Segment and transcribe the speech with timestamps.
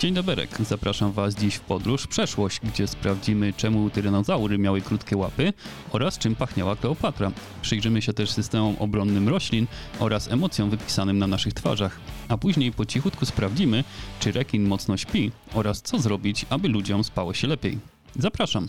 [0.00, 5.16] Dzień dobry, zapraszam Was dziś w podróż w przeszłość, gdzie sprawdzimy czemu tyranozaury miały krótkie
[5.16, 5.52] łapy
[5.92, 7.32] oraz czym pachniała Kleopatra.
[7.62, 9.66] Przyjrzymy się też systemom obronnym roślin
[9.98, 12.00] oraz emocjom wypisanym na naszych twarzach.
[12.28, 13.84] A później po cichutku sprawdzimy,
[14.20, 17.78] czy rekin mocno śpi oraz co zrobić, aby ludziom spało się lepiej.
[18.16, 18.68] Zapraszam!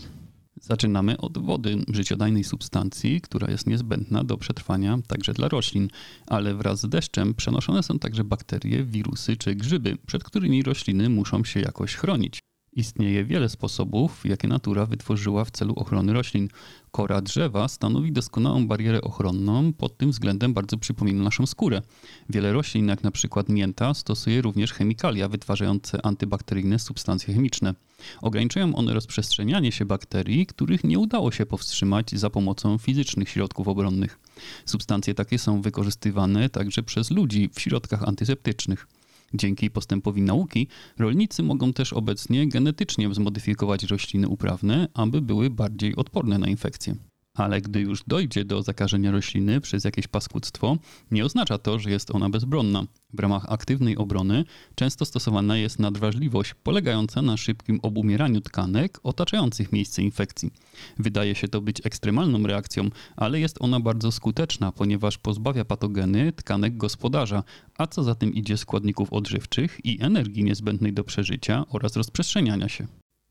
[0.60, 5.88] Zaczynamy od wody, życiodajnej substancji, która jest niezbędna do przetrwania także dla roślin,
[6.26, 11.44] ale wraz z deszczem przenoszone są także bakterie, wirusy czy grzyby, przed którymi rośliny muszą
[11.44, 12.47] się jakoś chronić.
[12.78, 16.48] Istnieje wiele sposobów, jakie natura wytworzyła w celu ochrony roślin.
[16.90, 21.82] Kora drzewa stanowi doskonałą barierę ochronną, pod tym względem bardzo przypomina naszą skórę.
[22.28, 27.74] Wiele roślin, jak na przykład mięta, stosuje również chemikalia wytwarzające antybakteryjne substancje chemiczne.
[28.22, 34.18] Ograniczają one rozprzestrzenianie się bakterii, których nie udało się powstrzymać za pomocą fizycznych środków obronnych.
[34.64, 38.86] Substancje takie są wykorzystywane także przez ludzi w środkach antyseptycznych.
[39.34, 40.68] Dzięki postępowi nauki
[40.98, 47.07] rolnicy mogą też obecnie genetycznie zmodyfikować rośliny uprawne, aby były bardziej odporne na infekcje.
[47.38, 50.76] Ale gdy już dojdzie do zakażenia rośliny przez jakieś paskudztwo,
[51.10, 52.84] nie oznacza to, że jest ona bezbronna.
[53.12, 60.02] W ramach aktywnej obrony często stosowana jest nadwrażliwość polegająca na szybkim obumieraniu tkanek otaczających miejsce
[60.02, 60.50] infekcji.
[60.98, 66.76] Wydaje się to być ekstremalną reakcją, ale jest ona bardzo skuteczna, ponieważ pozbawia patogeny tkanek
[66.76, 67.42] gospodarza,
[67.78, 72.86] a co za tym idzie składników odżywczych i energii niezbędnej do przeżycia oraz rozprzestrzeniania się.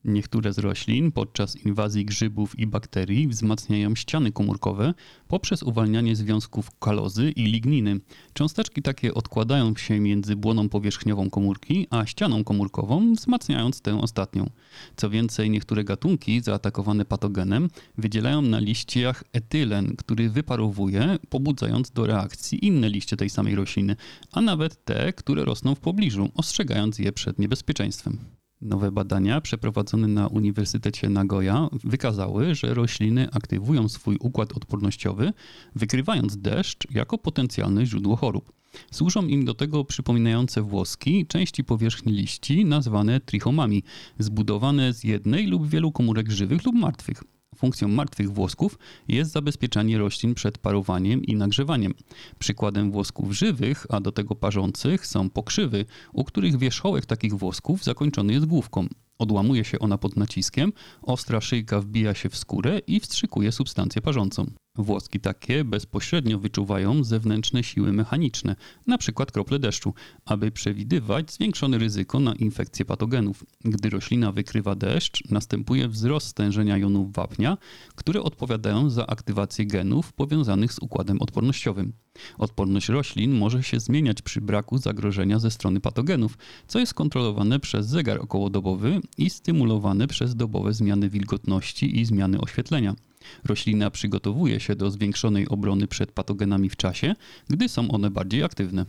[0.07, 4.93] Niektóre z roślin podczas inwazji grzybów i bakterii wzmacniają ściany komórkowe
[5.27, 7.99] poprzez uwalnianie związków kalozy i ligniny.
[8.33, 14.49] Cząsteczki takie odkładają się między błoną powierzchniową komórki a ścianą komórkową, wzmacniając tę ostatnią.
[14.95, 22.65] Co więcej, niektóre gatunki zaatakowane patogenem wydzielają na liściach etylen, który wyparowuje, pobudzając do reakcji
[22.65, 23.95] inne liście tej samej rośliny,
[24.31, 28.36] a nawet te, które rosną w pobliżu, ostrzegając je przed niebezpieczeństwem.
[28.61, 35.33] Nowe badania przeprowadzone na Uniwersytecie Nagoya wykazały, że rośliny aktywują swój układ odpornościowy,
[35.75, 38.53] wykrywając deszcz jako potencjalne źródło chorób.
[38.91, 43.83] Służą im do tego przypominające włoski części powierzchni liści nazwane trichomami,
[44.19, 47.23] zbudowane z jednej lub wielu komórek żywych lub martwych.
[47.57, 51.93] Funkcją martwych włosków jest zabezpieczanie roślin przed parowaniem i nagrzewaniem.
[52.39, 58.33] Przykładem włosków żywych, a do tego parzących są pokrzywy, u których wierzchołek takich włosków zakończony
[58.33, 58.87] jest główką.
[59.19, 64.45] Odłamuje się ona pod naciskiem, ostra szyjka wbija się w skórę i wstrzykuje substancję parzącą.
[64.77, 68.55] Włoski takie bezpośrednio wyczuwają zewnętrzne siły mechaniczne,
[68.87, 69.25] np.
[69.25, 69.93] krople deszczu,
[70.25, 73.45] aby przewidywać zwiększone ryzyko na infekcję patogenów.
[73.65, 77.57] Gdy roślina wykrywa deszcz, następuje wzrost stężenia jonów wapnia,
[77.95, 81.93] które odpowiadają za aktywację genów powiązanych z układem odpornościowym.
[82.37, 86.37] Odporność roślin może się zmieniać przy braku zagrożenia ze strony patogenów,
[86.67, 92.95] co jest kontrolowane przez zegar okołodobowy i stymulowane przez dobowe zmiany wilgotności i zmiany oświetlenia.
[93.45, 97.15] Roślina przygotowuje się do zwiększonej obrony przed patogenami w czasie,
[97.49, 98.85] gdy są one bardziej aktywne.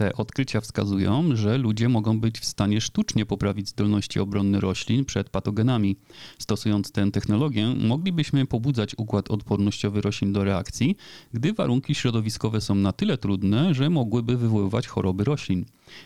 [0.00, 5.30] Te odkrycia wskazują, że ludzie mogą być w stanie sztucznie poprawić zdolności obronne roślin przed
[5.30, 5.96] patogenami.
[6.38, 10.96] Stosując tę technologię, moglibyśmy pobudzać układ odpornościowy roślin do reakcji,
[11.32, 15.64] gdy warunki środowiskowe są na tyle trudne, że mogłyby wywoływać choroby roślin.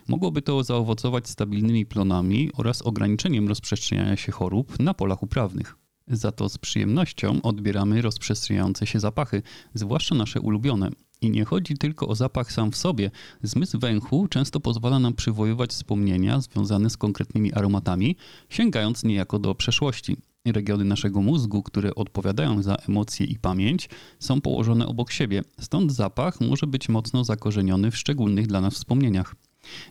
[0.09, 5.84] Mogłoby to zaowocować stabilnymi plonami oraz ograniczeniem rozprzestrzeniania się chorób na polach uprawnych.
[6.09, 9.43] Za to z przyjemnością odbieramy rozprzestrzeniające się zapachy,
[9.75, 10.91] zwłaszcza nasze ulubione.
[11.21, 13.11] I nie chodzi tylko o zapach sam w sobie.
[13.43, 18.17] Zmysł węchu często pozwala nam przywoływać wspomnienia związane z konkretnymi aromatami,
[18.49, 20.17] sięgając niejako do przeszłości.
[20.47, 23.89] Regiony naszego mózgu, które odpowiadają za emocje i pamięć,
[24.19, 29.35] są położone obok siebie, stąd zapach może być mocno zakorzeniony w szczególnych dla nas wspomnieniach.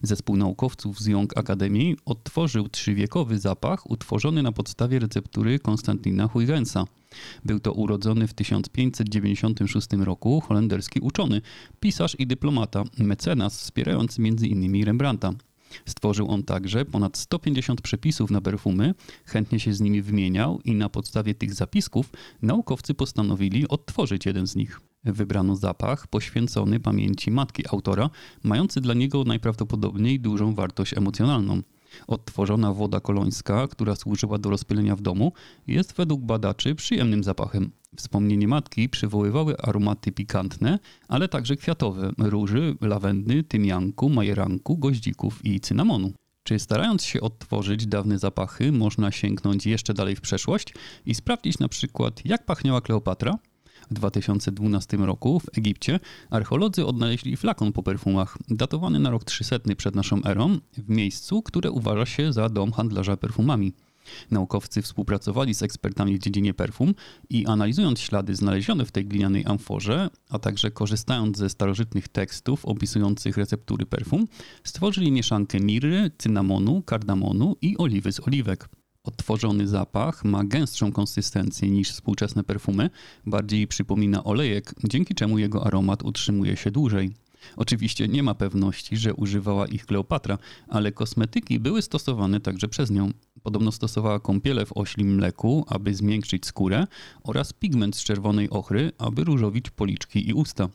[0.02, 6.86] Zespół naukowców z Young Akademii odtworzył trzywiekowy zapach utworzony na podstawie receptury Konstantina Huygensa.
[7.46, 11.42] Był to urodzony w 1596 roku holenderski uczony,
[11.80, 14.86] pisarz i dyplomata, mecenas wspierający m.in.
[14.86, 15.34] Rembrandta.
[15.86, 18.94] Stworzył on także ponad 150 przepisów na perfumy,
[19.26, 22.10] chętnie się z nimi wymieniał i na podstawie tych zapisków
[22.42, 24.93] naukowcy postanowili odtworzyć jeden z nich.
[25.06, 28.10] Wybrano zapach poświęcony pamięci matki autora,
[28.44, 31.62] mający dla niego najprawdopodobniej dużą wartość emocjonalną.
[32.08, 35.32] Odtworzona woda kolońska, która służyła do rozpylenia w domu,
[35.68, 37.72] jest według badaczy przyjemnym zapachem.
[37.96, 46.14] Wspomnienie matki przywoływały aromaty pikantne, ale także kwiatowe róży, lawendy, tymianku, majeranku, goździków i cynamonu.
[46.44, 50.74] Czy starając się odtworzyć dawne zapachy, można sięgnąć jeszcze dalej w przeszłość
[51.06, 53.38] i sprawdzić na przykład, jak pachniała Kleopatra?
[53.94, 56.00] W 2012 roku w Egipcie
[56.30, 61.72] archeolodzy odnaleźli flakon po perfumach, datowany na rok 300 przed naszą erą, w miejscu, które
[61.72, 63.74] uważa się za dom handlarza perfumami.
[64.32, 66.94] Naukowcy współpracowali z ekspertami w dziedzinie perfum
[67.30, 73.38] i analizując ślady znalezione w tej glinianej amforze, a także korzystając ze starożytnych tekstów opisujących
[73.38, 74.28] receptury perfum,
[74.64, 78.70] stworzyli mieszankę mirry, cynamonu, kardamonu i oliwy z oliwek.
[79.08, 82.90] Odtworzony zapach ma gęstszą konsystencję niż współczesne perfumy,
[83.26, 87.14] bardziej przypomina olejek, dzięki czemu jego aromat utrzymuje się dłużej.
[87.56, 93.12] Oczywiście nie ma pewności, że używała ich Kleopatra, ale kosmetyki były stosowane także przez nią.
[93.44, 96.88] Podobno stosowała kąpiele w oślim mleku, aby zmiękczyć skórę
[97.24, 100.70] oraz pigment z czerwonej ochry, aby różowić policzki i usta.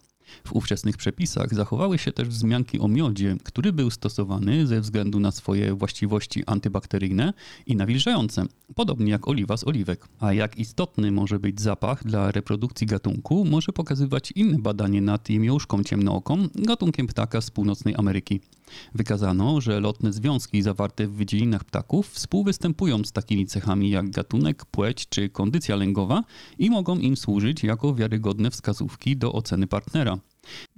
[0.44, 5.30] W ówczesnych przepisach zachowały się też wzmianki o miodzie, który był stosowany ze względu na
[5.30, 7.32] swoje właściwości antybakteryjne
[7.66, 10.08] i nawilżające, podobnie jak oliwa z oliwek.
[10.20, 15.84] A jak istotny może być zapach dla reprodukcji gatunku, może pokazywać inne badanie nad jemieuszką
[15.84, 18.40] ciemnooką, gatunkiem ptaka z północnej Ameryki.
[18.94, 25.08] Wykazano, że lotne związki zawarte w wydzielinach ptaków współwystępują z takimi cechami jak gatunek, płeć
[25.08, 26.25] czy kondycja lęgowa
[26.58, 30.17] i mogą im służyć jako wiarygodne wskazówki do oceny partnera.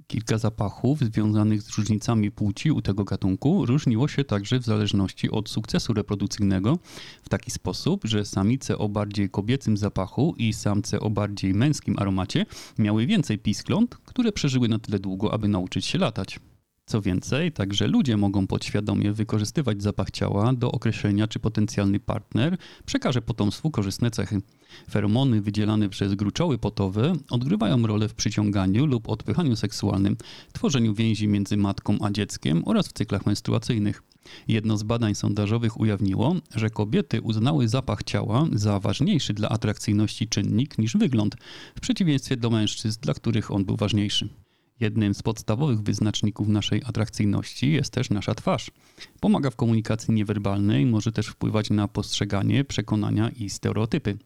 [0.07, 5.49] Kilka zapachów związanych z różnicami płci u tego gatunku różniło się także w zależności od
[5.49, 6.77] sukcesu reprodukcyjnego
[7.23, 12.45] w taki sposób, że samice o bardziej kobiecym zapachu i samce o bardziej męskim aromacie
[12.77, 16.39] miały więcej piskląt, które przeżyły na tyle długo, aby nauczyć się latać.
[16.85, 23.21] Co więcej, także ludzie mogą podświadomie wykorzystywać zapach ciała do określenia, czy potencjalny partner przekaże
[23.21, 24.41] potomstwu korzystne cechy.
[24.89, 30.17] Feromony wydzielane przez gruczoły potowe odgrywają rolę w przyciąganiu lub odpychaniu seksualnym,
[30.53, 34.03] tworzeniu więzi między matką a dzieckiem oraz w cyklach menstruacyjnych.
[34.47, 40.77] Jedno z badań sondażowych ujawniło, że kobiety uznały zapach ciała za ważniejszy dla atrakcyjności czynnik
[40.77, 41.35] niż wygląd,
[41.75, 44.29] w przeciwieństwie do mężczyzn, dla których on był ważniejszy.
[44.79, 48.71] Jednym z podstawowych wyznaczników naszej atrakcyjności jest też nasza twarz.
[49.19, 54.17] Pomaga w komunikacji niewerbalnej, może też wpływać na postrzeganie, przekonania i stereotypy.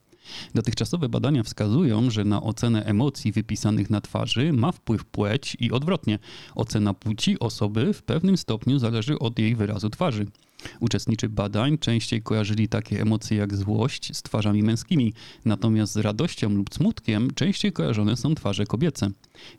[0.54, 6.20] Dotychczasowe badania wskazują, że na ocenę emocji wypisanych na twarzy ma wpływ płeć i odwrotnie.
[6.56, 10.26] Ocena płci osoby w pewnym stopniu zależy od jej wyrazu twarzy.
[10.80, 15.14] Uczestnicy badań częściej kojarzyli takie emocje jak złość z twarzami męskimi,
[15.46, 19.10] natomiast z radością lub smutkiem częściej kojarzone są twarze kobiece.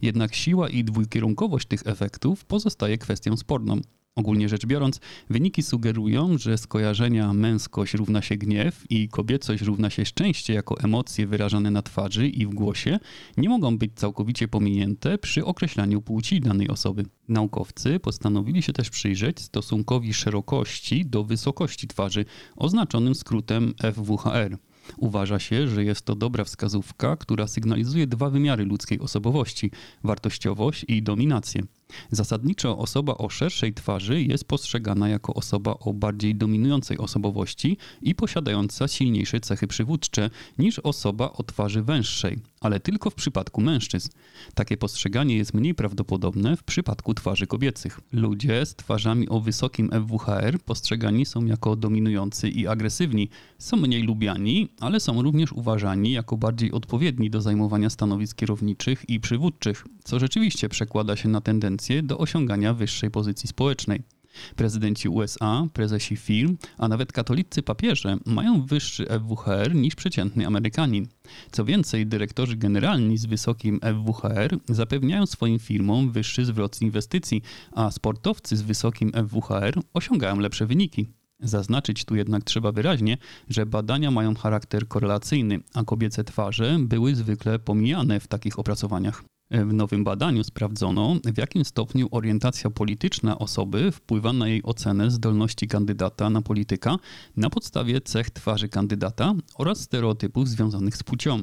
[0.02, 3.80] Jednak siła i dwukierunkowość tych efektów pozostaje kwestią sporną.
[4.16, 10.04] Ogólnie rzecz biorąc, wyniki sugerują, że skojarzenia męskość równa się gniew i kobiecość równa się
[10.04, 12.98] szczęście jako emocje wyrażane na twarzy i w głosie
[13.36, 17.04] nie mogą być całkowicie pominięte przy określaniu płci danej osoby.
[17.28, 22.24] Naukowcy postanowili się też przyjrzeć stosunkowi szerokości do wysokości twarzy,
[22.56, 24.58] oznaczonym skrótem FWHR.
[24.96, 29.70] Uważa się, że jest to dobra wskazówka, która sygnalizuje dwa wymiary ludzkiej osobowości
[30.04, 31.62] wartościowość i dominację.
[32.10, 38.88] Zasadniczo osoba o szerszej twarzy jest postrzegana jako osoba o bardziej dominującej osobowości i posiadająca
[38.88, 44.08] silniejsze cechy przywódcze niż osoba o twarzy węższej, ale tylko w przypadku mężczyzn.
[44.54, 48.00] Takie postrzeganie jest mniej prawdopodobne w przypadku twarzy kobiecych.
[48.12, 53.28] Ludzie z twarzami o wysokim FWHR postrzegani są jako dominujący i agresywni.
[53.58, 59.20] Są mniej lubiani, ale są również uważani jako bardziej odpowiedni do zajmowania stanowisk kierowniczych i
[59.20, 64.15] przywódczych, co rzeczywiście przekłada się na tendencję do osiągania wyższej pozycji społecznej.
[64.56, 71.08] Prezydenci USA, prezesi firm, a nawet katolicy papieże mają wyższy FWHR niż przeciętny Amerykanin.
[71.52, 77.90] Co więcej, dyrektorzy generalni z wysokim FWHR zapewniają swoim firmom wyższy zwrot z inwestycji, a
[77.90, 81.06] sportowcy z wysokim FWHR osiągają lepsze wyniki.
[81.40, 83.18] Zaznaczyć tu jednak trzeba wyraźnie,
[83.48, 89.24] że badania mają charakter korelacyjny, a kobiece twarze były zwykle pomijane w takich opracowaniach.
[89.50, 95.68] W nowym badaniu sprawdzono, w jakim stopniu orientacja polityczna osoby wpływa na jej ocenę zdolności
[95.68, 96.98] kandydata na polityka
[97.36, 101.42] na podstawie cech twarzy kandydata oraz stereotypów związanych z płcią.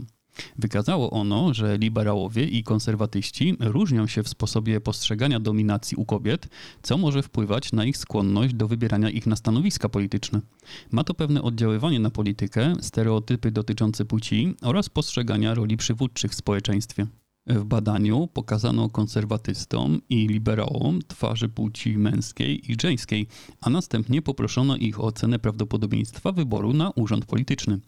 [0.59, 6.47] Wykazało ono, że liberałowie i konserwatyści różnią się w sposobie postrzegania dominacji u kobiet,
[6.81, 10.41] co może wpływać na ich skłonność do wybierania ich na stanowiska polityczne.
[10.91, 17.07] Ma to pewne oddziaływanie na politykę, stereotypy dotyczące płci oraz postrzegania roli przywódczych w społeczeństwie.
[17.47, 23.27] W badaniu pokazano konserwatystom i liberałom twarzy płci męskiej i żeńskiej,
[23.61, 27.79] a następnie poproszono ich o ocenę prawdopodobieństwa wyboru na urząd polityczny.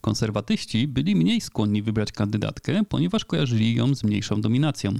[0.00, 4.94] Konserwatyści byli mniej skłonni wybrać kandydatkę, ponieważ kojarzyli ją z mniejszą dominacją.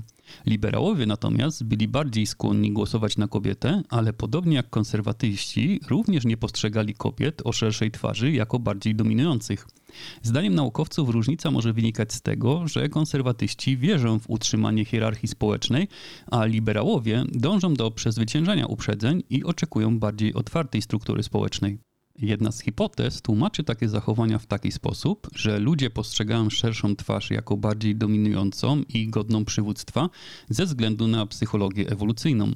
[0.47, 6.95] Liberałowie natomiast byli bardziej skłonni głosować na kobietę, ale podobnie jak konserwatyści również nie postrzegali
[6.95, 9.67] kobiet o szerszej twarzy jako bardziej dominujących.
[10.23, 15.89] Zdaniem naukowców różnica może wynikać z tego, że konserwatyści wierzą w utrzymanie hierarchii społecznej,
[16.31, 21.79] a liberałowie dążą do przezwyciężania uprzedzeń i oczekują bardziej otwartej struktury społecznej.
[22.19, 27.57] Jedna z hipotez tłumaczy takie zachowania w taki sposób, że ludzie postrzegają szerszą twarz jako
[27.57, 30.09] bardziej dominującą i godną przywództwa
[30.49, 32.53] ze względu na psychologię ewolucyjną.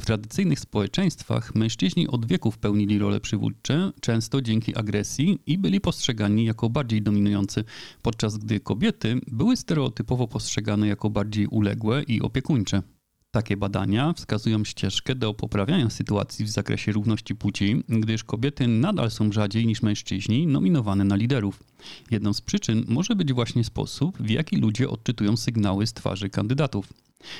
[0.00, 6.44] W tradycyjnych społeczeństwach mężczyźni od wieków pełnili role przywódcze, często dzięki agresji i byli postrzegani
[6.44, 7.64] jako bardziej dominujący,
[8.02, 12.82] podczas gdy kobiety były stereotypowo postrzegane jako bardziej uległe i opiekuńcze.
[13.30, 19.32] Takie badania wskazują ścieżkę do poprawiania sytuacji w zakresie równości płci, gdyż kobiety nadal są
[19.32, 21.62] rzadziej niż mężczyźni nominowane na liderów.
[22.10, 26.92] Jedną z przyczyn może być właśnie sposób, w jaki ludzie odczytują sygnały z twarzy kandydatów.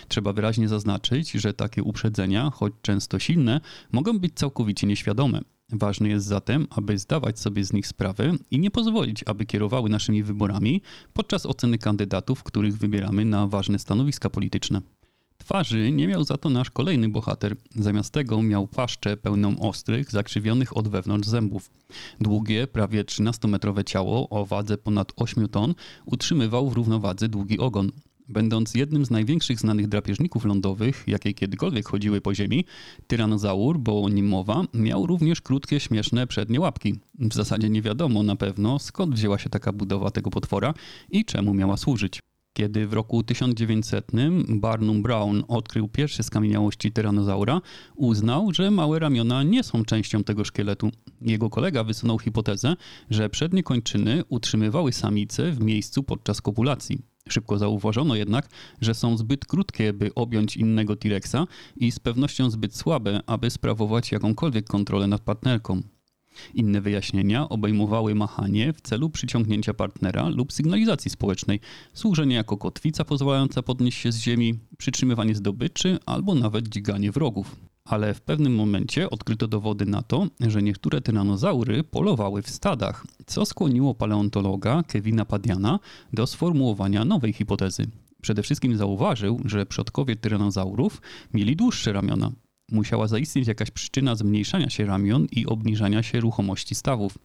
[0.09, 3.61] Trzeba wyraźnie zaznaczyć, że takie uprzedzenia, choć często silne,
[3.93, 5.41] mogą być całkowicie nieświadome.
[5.73, 10.23] Ważne jest zatem, aby zdawać sobie z nich sprawę i nie pozwolić, aby kierowały naszymi
[10.23, 10.83] wyborami
[11.13, 14.81] podczas oceny kandydatów, których wybieramy na ważne stanowiska polityczne.
[15.39, 17.57] Twarzy nie miał za to nasz kolejny bohater.
[17.77, 21.71] Zamiast tego miał paszczę pełną ostrych, zakrzywionych od wewnątrz zębów.
[22.21, 25.75] Długie, prawie 13-metrowe ciało o wadze ponad 8 ton
[26.07, 27.93] utrzymywał w równowadze długi ogon.
[28.29, 32.65] Będąc jednym z największych znanych drapieżników lądowych, jakie kiedykolwiek chodziły po ziemi,
[33.07, 36.95] tyranozaur, bo o nim mowa, miał również krótkie, śmieszne przednie łapki.
[37.19, 40.75] W zasadzie nie wiadomo na pewno, skąd wzięła się taka budowa tego potwora
[41.11, 42.21] i czemu miała służyć.
[42.53, 44.13] Kiedy w roku 1900
[44.49, 47.61] Barnum Brown odkrył pierwsze skamieniałości tyranozaura,
[47.97, 50.91] uznał, że małe ramiona nie są częścią tego szkieletu.
[51.21, 52.77] Jego kolega wysunął hipotezę,
[53.11, 57.03] że przednie kończyny utrzymywały samice w miejscu podczas kopulacji.
[57.29, 58.49] Szybko zauważono jednak,
[58.81, 64.13] że są zbyt krótkie, by objąć innego T-Rexa i z pewnością zbyt słabe, aby sprawować
[64.13, 65.83] jakąkolwiek kontrolę nad partnerką.
[66.55, 71.61] Inne wyjaśnienia obejmowały machanie w celu przyciągnięcia partnera lub sygnalizacji społecznej,
[71.95, 77.68] służenie jako kotwica pozwalająca podnieść się z ziemi, przytrzymywanie zdobyczy albo nawet dźganie wrogów.
[77.89, 83.45] Ale w pewnym momencie odkryto dowody na to, że niektóre tyranozaury polowały w stadach, co
[83.45, 85.79] skłoniło paleontologa Kevina Padiana
[86.13, 87.87] do sformułowania nowej hipotezy.
[88.23, 91.03] Przede wszystkim zauważył, że przodkowie tyranozaurów
[91.35, 92.33] mieli dłuższe ramiona,
[92.73, 97.19] musiała zaistnieć jakaś przyczyna zmniejszania się ramion i obniżania się ruchomości stawów.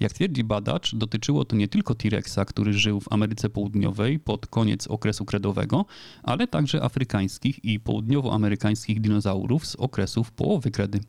[0.00, 4.86] Jak twierdzi badacz, dotyczyło to nie tylko T-Rexa, który żył w Ameryce Południowej pod koniec
[4.86, 5.84] okresu kredowego,
[6.22, 11.00] ale także afrykańskich i południowoamerykańskich dinozaurów z okresów połowy kredy.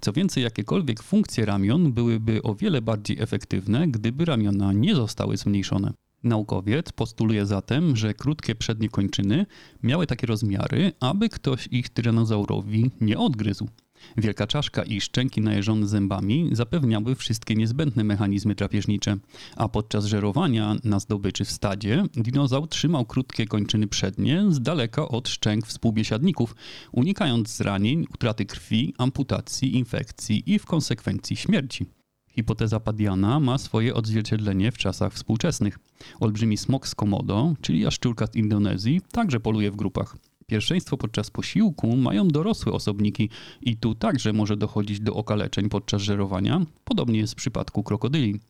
[0.00, 5.92] Co więcej, jakiekolwiek funkcje ramion byłyby o wiele bardziej efektywne, gdyby ramiona nie zostały zmniejszone.
[6.22, 9.46] Naukowiec postuluje zatem, że krótkie przednie kończyny
[9.82, 13.68] miały takie rozmiary, aby ktoś ich tyranozaurowi nie odgryzł.
[14.16, 19.16] Wielka czaszka i szczęki najeżone zębami zapewniały wszystkie niezbędne mechanizmy drapieżnicze,
[19.56, 25.28] a podczas żerowania na zdobyczy w stadzie dinozaur trzymał krótkie kończyny przednie z daleka od
[25.28, 26.54] szczęk współbiesiadników,
[26.92, 31.99] unikając zranień, utraty krwi, amputacji, infekcji i w konsekwencji śmierci.
[32.34, 35.78] Hipoteza Padiana ma swoje odzwierciedlenie w czasach współczesnych.
[36.20, 40.16] Olbrzymi smok z Komodo, czyli jaszczurka z Indonezji, także poluje w grupach.
[40.46, 43.30] Pierwszeństwo podczas posiłku mają dorosłe osobniki
[43.62, 48.40] i tu także może dochodzić do okaleczeń podczas żerowania, podobnie jest w przypadku krokodyli.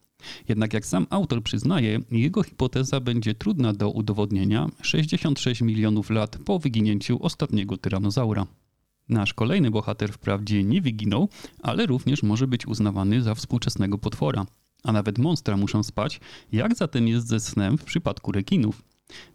[0.49, 6.59] Jednak jak sam autor przyznaje, jego hipoteza będzie trudna do udowodnienia 66 milionów lat po
[6.59, 8.47] wyginięciu ostatniego tyranozaura.
[9.11, 11.29] Nasz kolejny bohater wprawdzie nie wyginął,
[11.63, 14.47] ale również może być uznawany za współczesnego potwora.
[14.85, 16.21] A nawet monstra muszą spać,
[16.53, 18.83] jak zatem jest ze snem w przypadku rekinów.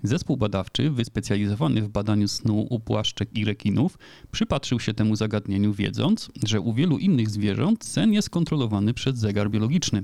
[0.03, 3.97] Zespół badawczy, wyspecjalizowany w badaniu snu u płaszczek i rekinów,
[4.31, 9.49] przypatrzył się temu zagadnieniu, wiedząc, że u wielu innych zwierząt sen jest kontrolowany przez zegar
[9.49, 10.01] biologiczny.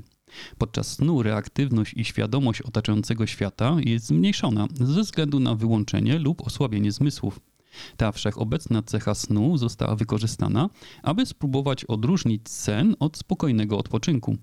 [0.57, 6.91] Podczas snu reaktywność i świadomość otaczającego świata jest zmniejszona ze względu na wyłączenie lub osłabienie
[6.91, 7.39] zmysłów.
[7.97, 10.69] Ta wszechobecna cecha snu została wykorzystana,
[11.03, 14.37] aby spróbować odróżnić sen od spokojnego odpoczynku.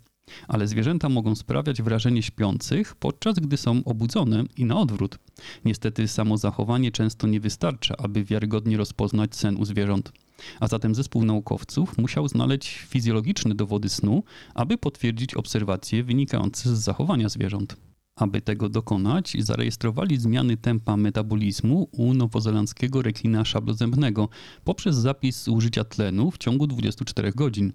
[0.49, 5.19] Ale zwierzęta mogą sprawiać wrażenie śpiących, podczas gdy są obudzone i na odwrót.
[5.65, 10.13] Niestety samo zachowanie często nie wystarcza, aby wiarygodnie rozpoznać sen u zwierząt.
[10.61, 14.23] A zatem zespół naukowców musiał znaleźć fizjologiczne dowody snu,
[14.55, 17.77] aby potwierdzić obserwacje wynikające z zachowania zwierząt.
[18.19, 24.29] Aby tego dokonać, zarejestrowali zmiany tempa metabolizmu u nowozelandzkiego rekina szablozębnego
[24.65, 27.73] poprzez zapis użycia tlenu w ciągu 24 godzin.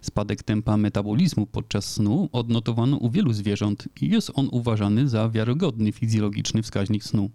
[0.00, 5.92] Spadek tempa metabolizmu podczas snu odnotowano u wielu zwierząt i jest on uważany za wiarygodny
[5.92, 7.30] fizjologiczny wskaźnik snu.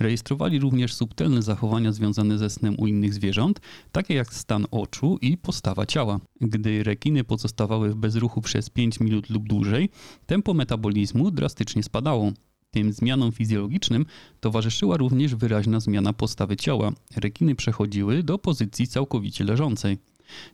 [0.00, 3.60] Rejestrowali również subtelne zachowania związane ze snem u innych zwierząt,
[3.92, 6.20] takie jak stan oczu i postawa ciała.
[6.40, 9.88] Gdy rekiny pozostawały w bezruchu przez 5 minut lub dłużej,
[10.26, 12.32] tempo metabolizmu drastycznie spadało.
[12.70, 14.06] Tym zmianom fizjologicznym
[14.40, 16.92] towarzyszyła również wyraźna zmiana postawy ciała.
[17.16, 19.98] Rekiny przechodziły do pozycji całkowicie leżącej.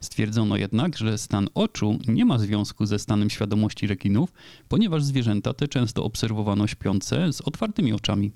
[0.01, 4.33] Stwierdzono jednak, że stan oczu nie ma związku ze stanem świadomości rekinów,
[4.69, 8.33] ponieważ zwierzęta te często obserwowano śpiące z otwartymi oczami.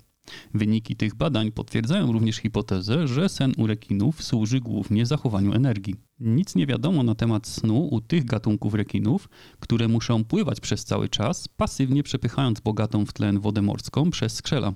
[0.53, 5.95] Wyniki tych badań potwierdzają również hipotezę, że sen u rekinów służy głównie zachowaniu energii.
[6.19, 11.09] Nic nie wiadomo na temat snu u tych gatunków rekinów, które muszą pływać przez cały
[11.09, 14.73] czas, pasywnie przepychając bogatą w tlen wodę morską przez skrzela.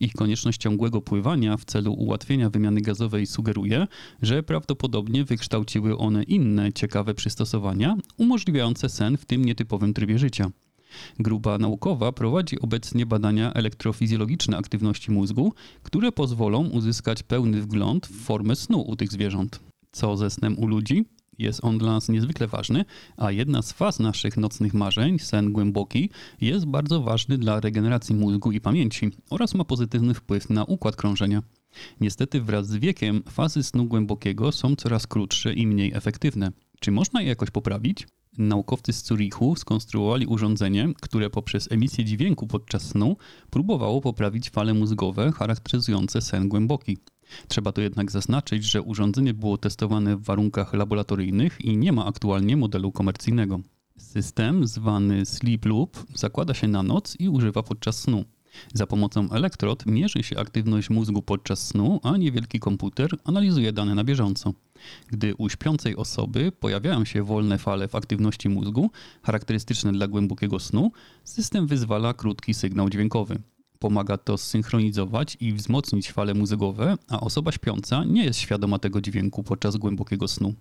[0.00, 3.86] Ich konieczność ciągłego pływania w celu ułatwienia wymiany gazowej sugeruje,
[4.22, 10.50] że prawdopodobnie wykształciły one inne ciekawe przystosowania umożliwiające sen w tym nietypowym trybie życia.
[11.18, 18.56] Grupa naukowa prowadzi obecnie badania elektrofizjologiczne aktywności mózgu, które pozwolą uzyskać pełny wgląd w formę
[18.56, 19.60] snu u tych zwierząt.
[19.92, 21.04] Co ze snem u ludzi?
[21.38, 22.84] Jest on dla nas niezwykle ważny,
[23.16, 26.10] a jedna z faz naszych nocnych marzeń, sen głęboki,
[26.40, 31.42] jest bardzo ważny dla regeneracji mózgu i pamięci oraz ma pozytywny wpływ na układ krążenia.
[32.00, 36.52] Niestety wraz z wiekiem fazy snu głębokiego są coraz krótsze i mniej efektywne.
[36.80, 38.06] Czy można je jakoś poprawić?
[38.38, 43.16] Naukowcy z Zurichu skonstruowali urządzenie, które poprzez emisję dźwięku podczas snu
[43.50, 46.98] próbowało poprawić fale mózgowe charakteryzujące sen głęboki.
[47.48, 52.56] Trzeba tu jednak zaznaczyć, że urządzenie było testowane w warunkach laboratoryjnych i nie ma aktualnie
[52.56, 53.60] modelu komercyjnego.
[53.98, 58.24] System zwany Sleep Loop zakłada się na noc i używa podczas snu.
[58.74, 64.04] Za pomocą elektrod mierzy się aktywność mózgu podczas snu, a niewielki komputer analizuje dane na
[64.04, 64.52] bieżąco.
[65.06, 68.90] Gdy u śpiącej osoby pojawiają się wolne fale w aktywności mózgu,
[69.22, 70.92] charakterystyczne dla głębokiego snu,
[71.24, 73.38] system wyzwala krótki sygnał dźwiękowy.
[73.78, 79.42] Pomaga to zsynchronizować i wzmocnić fale mózgowe, a osoba śpiąca nie jest świadoma tego dźwięku
[79.42, 80.54] podczas głębokiego snu.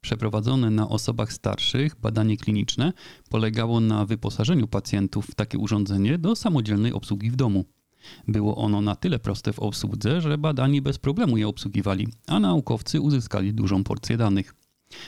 [0.00, 2.92] Przeprowadzone na osobach starszych badanie kliniczne
[3.30, 7.64] polegało na wyposażeniu pacjentów w takie urządzenie do samodzielnej obsługi w domu.
[8.28, 13.00] Było ono na tyle proste w obsłudze, że badani bez problemu je obsługiwali, a naukowcy
[13.00, 14.54] uzyskali dużą porcję danych.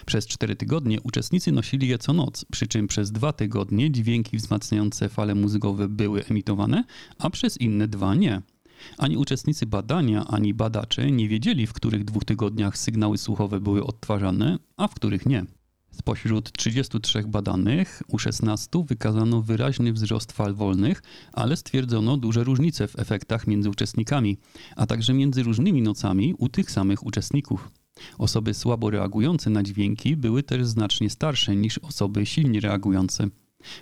[0.07, 5.09] Przez cztery tygodnie uczestnicy nosili je co noc, przy czym przez dwa tygodnie dźwięki wzmacniające
[5.09, 6.85] fale mózgowe były emitowane,
[7.19, 8.43] a przez inne dwa nie.
[8.99, 14.59] Ani uczestnicy badania, ani badacze nie wiedzieli, w których dwóch tygodniach sygnały słuchowe były odtwarzane,
[14.77, 15.45] a w których nie.
[16.01, 22.99] Spośród 33 badanych u 16 wykazano wyraźny wzrost fal wolnych, ale stwierdzono duże różnice w
[22.99, 24.39] efektach między uczestnikami,
[24.77, 27.71] a także między różnymi nocami u tych samych uczestników.
[28.19, 33.29] Osoby słabo reagujące na dźwięki były też znacznie starsze niż osoby silnie reagujące.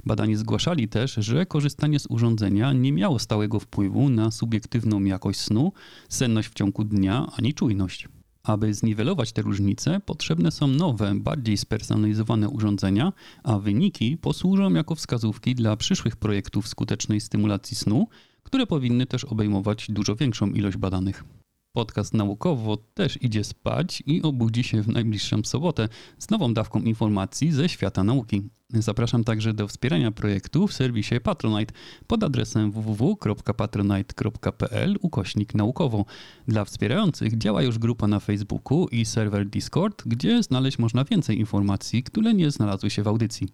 [0.06, 5.72] Badani zgłaszali też, że korzystanie z urządzenia nie miało stałego wpływu na subiektywną jakość snu,
[6.08, 8.08] senność w ciągu dnia ani czujność.
[8.48, 15.54] Aby zniwelować te różnice, potrzebne są nowe, bardziej spersonalizowane urządzenia, a wyniki posłużą jako wskazówki
[15.54, 18.08] dla przyszłych projektów skutecznej stymulacji snu,
[18.42, 21.24] które powinny też obejmować dużo większą ilość badanych.
[21.72, 27.52] Podcast naukowo też idzie spać i obudzi się w najbliższą sobotę z nową dawką informacji
[27.52, 28.42] ze świata nauki.
[28.72, 31.74] Zapraszam także do wspierania projektu w serwisie Patronite
[32.06, 36.04] pod adresem www.patronite.pl ukośnik naukowo.
[36.48, 42.02] Dla wspierających działa już grupa na Facebooku i serwer Discord, gdzie znaleźć można więcej informacji,
[42.02, 43.48] które nie znalazły się w audycji.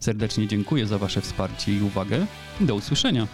[0.00, 2.26] Serdecznie dziękuję za Wasze wsparcie i uwagę.
[2.60, 3.26] Do usłyszenia.